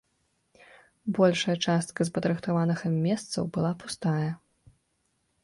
[1.19, 4.29] Большая частка з падрыхтаваных ім месцаў была пустая.